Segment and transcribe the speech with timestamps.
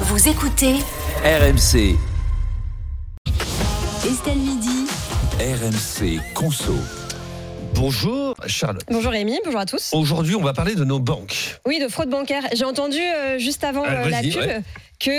[0.00, 0.74] Vous écoutez
[1.24, 1.96] RMC,
[4.06, 4.86] Estelle Midi.
[5.40, 6.74] RMC Conso.
[7.74, 8.78] Bonjour Charles.
[8.88, 9.90] Bonjour Rémi, bonjour à tous.
[9.92, 11.58] Aujourd'hui, on va parler de nos banques.
[11.66, 12.42] Oui, de fraude bancaire.
[12.54, 14.62] J'ai entendu euh, juste avant Ah, euh, la pub ouais.
[15.00, 15.10] que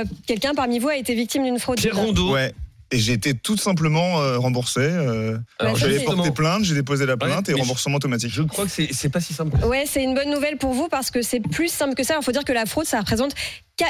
[0.00, 1.78] euh, quelqu'un parmi vous a été victime d'une fraude.
[1.78, 2.32] Pierre Rondeau.
[2.32, 2.52] Ouais.
[2.94, 4.80] Et j'ai été tout simplement euh, remboursé.
[4.80, 5.38] euh,
[5.76, 8.30] J'avais c'est- porté plainte, j'ai déposé la plainte Ouais, et remboursement automatique.
[8.34, 9.56] Je crois que c'est pas si simple.
[9.64, 12.16] Ouais, c'est une bonne nouvelle pour vous parce que c'est plus simple que ça.
[12.20, 13.32] Il faut dire que la fraude, ça représente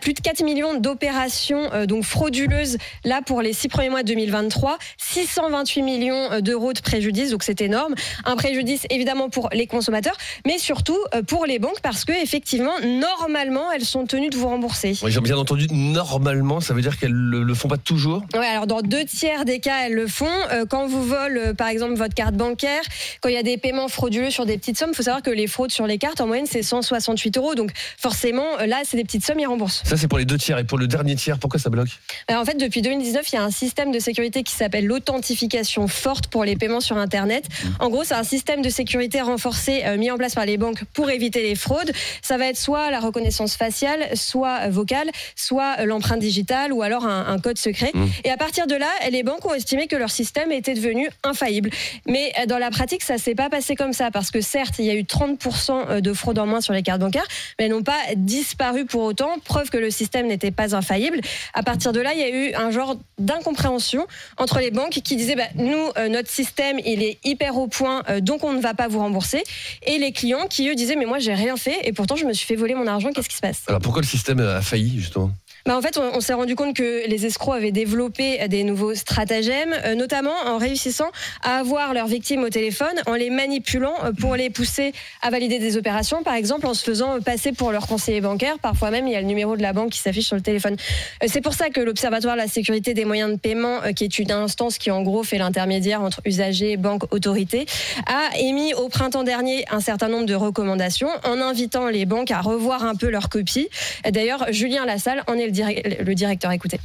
[0.00, 4.08] plus de 4 millions d'opérations euh, donc frauduleuses là pour les 6 premiers mois de
[4.08, 7.94] 2023, 628 millions euh, d'euros de préjudice, donc c'est énorme.
[8.24, 10.16] Un préjudice évidemment pour les consommateurs,
[10.46, 14.48] mais surtout euh, pour les banques parce que effectivement, normalement, elles sont tenues de vous
[14.48, 14.96] rembourser.
[15.02, 18.22] Ouais, J'ai bien entendu, normalement, ça veut dire qu'elles le, le font pas toujours.
[18.34, 20.26] Ouais, alors dans deux tiers des cas, elles le font.
[20.52, 22.82] Euh, quand vous volent, par exemple, votre carte bancaire,
[23.20, 25.30] quand il y a des paiements frauduleux sur des petites sommes, il faut savoir que
[25.30, 27.54] les fraudes sur les cartes, en moyenne, c'est 168 euros.
[27.54, 29.73] Donc forcément, là, c'est des petites sommes, ils remboursent.
[29.84, 30.58] Ça, c'est pour les deux tiers.
[30.58, 31.88] Et pour le dernier tiers, pourquoi ça bloque
[32.28, 35.88] Alors, en fait, depuis 2019, il y a un système de sécurité qui s'appelle l'authentification
[35.88, 37.46] forte pour les paiements sur Internet.
[37.80, 40.84] En gros, c'est un système de sécurité renforcé euh, mis en place par les banques
[40.92, 41.92] pour éviter les fraudes.
[42.22, 46.82] Ça va être soit la reconnaissance faciale, soit euh, vocale, soit euh, l'empreinte digitale ou
[46.82, 47.90] alors un, un code secret.
[47.94, 48.04] Mmh.
[48.24, 51.70] Et à partir de là, les banques ont estimé que leur système était devenu infaillible.
[52.06, 54.84] Mais euh, dans la pratique, ça s'est pas passé comme ça parce que certes, il
[54.84, 57.26] y a eu 30% de fraude en moins sur les cartes bancaires,
[57.58, 59.36] mais elles n'ont pas disparu pour autant.
[59.54, 61.20] Preuve que le système n'était pas infaillible.
[61.52, 64.04] À partir de là, il y a eu un genre d'incompréhension
[64.36, 68.02] entre les banques qui disaient bah, nous, euh, notre système, il est hyper au point,
[68.08, 69.44] euh, donc on ne va pas vous rembourser.
[69.86, 72.32] Et les clients qui, eux, disaient mais moi, j'ai rien fait et pourtant, je me
[72.32, 73.62] suis fait voler mon argent, qu'est-ce qui se passe?
[73.68, 75.30] Alors pourquoi le système a failli, justement?
[75.66, 79.74] Bah en fait, on, s'est rendu compte que les escrocs avaient développé des nouveaux stratagèmes,
[79.86, 81.10] euh, notamment en réussissant
[81.42, 84.92] à avoir leurs victimes au téléphone, en les manipulant euh, pour les pousser
[85.22, 88.58] à valider des opérations, par exemple en se faisant passer pour leur conseiller bancaire.
[88.58, 90.76] Parfois même, il y a le numéro de la banque qui s'affiche sur le téléphone.
[91.22, 94.04] Euh, C'est pour ça que l'Observatoire de la sécurité des moyens de paiement, euh, qui
[94.04, 97.64] est une instance qui en gros fait l'intermédiaire entre usagers, banques, autorités,
[98.06, 102.42] a émis au printemps dernier un certain nombre de recommandations en invitant les banques à
[102.42, 103.68] revoir un peu leur copie.
[104.10, 106.52] D'ailleurs, Julien Lassalle en est le, le directeur.
[106.52, 106.78] Écoutez.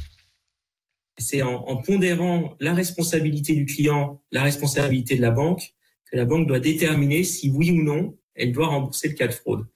[1.18, 5.74] c'est en, en pondérant la responsabilité du client, la responsabilité de la banque,
[6.10, 9.32] que la banque doit déterminer si oui ou non elle doit rembourser le cas de
[9.32, 9.66] fraude.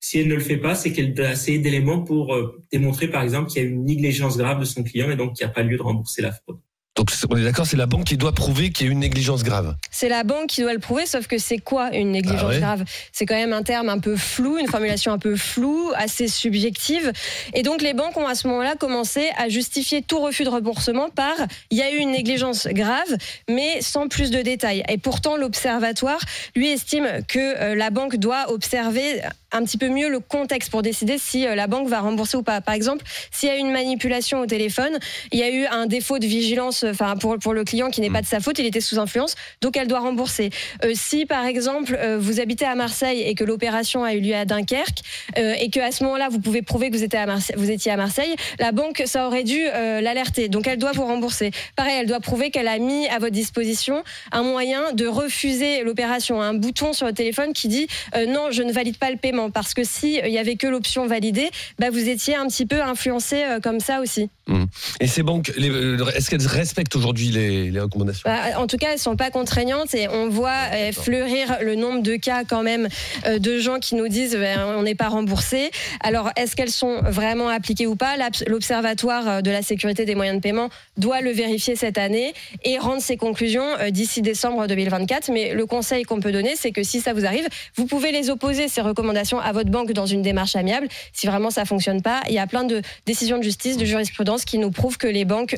[0.00, 3.22] Si elle ne le fait pas, c'est qu'elle doit assez d'éléments pour euh, démontrer, par
[3.22, 5.54] exemple, qu'il y a une négligence grave de son client et donc qu'il n'y a
[5.54, 6.58] pas lieu de rembourser la fraude.
[6.96, 9.44] Donc on est d'accord, c'est la banque qui doit prouver qu'il y a une négligence
[9.44, 9.76] grave.
[9.92, 12.58] C'est la banque qui doit le prouver, sauf que c'est quoi une négligence Ah ouais
[12.58, 12.84] grave?
[13.12, 17.12] C'est quand même un terme un peu flou, une formulation un peu floue, assez subjective.
[17.54, 21.10] Et donc les banques ont à ce moment-là commencé à justifier tout refus de remboursement
[21.10, 21.34] par
[21.70, 23.16] il y a eu une négligence grave,
[23.48, 24.82] mais sans plus de détails.
[24.88, 26.20] Et pourtant l'observatoire,
[26.56, 29.22] lui, estime que euh, la banque doit observer
[29.52, 32.42] un petit peu mieux le contexte pour décider si euh, la banque va rembourser ou
[32.42, 32.60] pas.
[32.60, 34.98] Par exemple, s'il y a eu une manipulation au téléphone,
[35.32, 38.10] il y a eu un défaut de vigilance enfin pour, pour le client qui n'est
[38.10, 40.50] pas de sa faute, il était sous influence, donc elle doit rembourser.
[40.84, 44.34] Euh, si par exemple euh, vous habitez à Marseille et que l'opération a eu lieu
[44.34, 45.00] à Dunkerque
[45.38, 47.70] euh, et que à ce moment-là vous pouvez prouver que vous étiez à Marseille, vous
[47.70, 51.50] étiez à Marseille, la banque ça aurait dû l'alerter, donc elle doit vous rembourser.
[51.76, 54.02] Pareil, elle doit prouver qu'elle a mis à votre disposition
[54.32, 57.86] un moyen de refuser l'opération, un bouton sur le téléphone qui dit
[58.28, 61.06] non, je ne valide pas le paiement parce que si il y avait que l'option
[61.06, 64.28] valider, bah, vous étiez un petit peu influencé comme ça aussi.
[65.00, 69.00] Et ces banques, est-ce qu'elles respectent aujourd'hui les, les recommandations Bah, en tout cas, elles
[69.00, 72.88] sont pas contraignantes et on voit euh, fleurir le nombre de cas quand même
[73.26, 75.72] euh, de gens qui nous disent euh, on n'est pas remboursé.
[76.00, 78.14] Alors, est-ce qu'elles sont vraiment appliquées ou pas?
[78.46, 83.02] L'Observatoire de la sécurité des moyens de paiement doit le vérifier cette année et rendre
[83.02, 85.30] ses conclusions d'ici décembre 2024.
[85.32, 88.30] Mais le conseil qu'on peut donner, c'est que si ça vous arrive, vous pouvez les
[88.30, 90.86] opposer ces recommandations à votre banque dans une démarche amiable.
[91.12, 94.44] Si vraiment ça fonctionne pas, il y a plein de décisions de justice, de jurisprudence
[94.44, 95.56] qui nous prouvent que les banques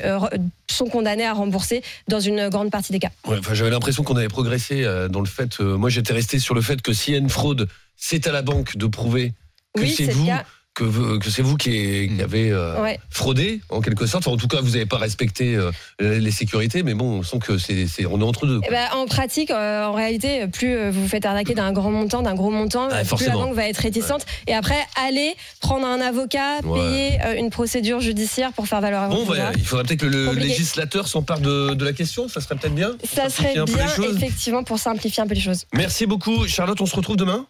[0.69, 3.11] sont condamnées à rembourser dans une grande partie des cas.
[3.27, 5.59] Ouais, enfin, J'avais l'impression qu'on avait progressé euh, dans le fait.
[5.59, 8.31] euh, moi, j'étais resté sur le fait que s'il y a une fraude, c'est à
[8.31, 9.33] la banque de prouver
[9.75, 10.45] que Oui, c'est vous, cas.
[10.73, 12.99] Que, c'est vous qui, est- qui avez euh, Ouais.
[13.09, 14.23] fraudé en quelque sorte.
[14.27, 17.39] Enfin, en tout cas, vous n'avez pas respecté euh, les sécurités, mais bon, on sent
[17.39, 18.59] que c'est, c'est- on est entre deux.
[18.65, 22.21] Eh ben, en pratique, euh, en réalité, plus vous vous faites arnaquer d'un grand montant,
[22.21, 23.33] d'un gros montant, Ah, plus la forcément.
[23.45, 24.25] banque va être réticente.
[24.47, 26.79] Et après, aller prendre un avocat, Ouais.
[26.79, 29.51] payer euh, une procédure judiciaire pour faire valoir Bon, pouvoir.
[29.55, 30.47] il faudrait peut-être que le Compliqué.
[30.47, 32.27] législateur s'empare de, de la question.
[32.27, 32.93] Ça serait peut-être bien.
[33.03, 33.65] Ça serait bien,
[34.15, 35.65] effectivement, pour simplifier un peu les choses.
[35.73, 36.79] Merci beaucoup, Charlotte.
[36.81, 37.45] On se retrouve demain?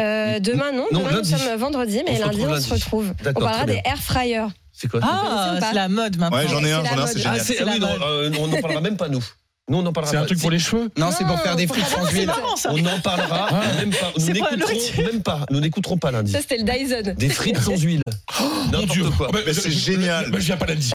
[0.00, 0.86] Euh, demain, non.
[0.92, 1.32] Non, demain, lundi.
[1.32, 3.12] nous sommes vendredi, mais On lundi, retrouve on se retrouve.
[3.26, 4.46] On parlera des air fryers.
[4.72, 6.38] C'est quoi Ah, c'est la mode maintenant.
[6.38, 7.58] Ouais, j'en ai un, c'est j'en ai un, c'est.
[7.60, 7.66] Ah, génial.
[7.66, 9.22] ah oui, non, euh, on n'en parlera même pas nous.
[9.68, 11.66] Nous, on en parlera C'est un truc pour les cheveux Non, c'est pour faire des
[11.68, 12.26] frites sans huile.
[12.26, 12.70] pas- marrant, ça.
[12.72, 13.60] On en parlera Ah.
[13.78, 14.12] même pas.
[14.18, 15.46] Nous n'écouterons même pas.
[15.50, 16.32] Nous n'écouterons pas lundi.
[16.32, 17.14] Ça, c'était le Dyson.
[17.16, 18.02] Des frites sans huile.
[18.90, 19.26] Dieu N'importe quoi.
[19.28, 20.30] Ah bah, Mais c'est génial.
[20.30, 20.90] bah, Je viens pas lundi.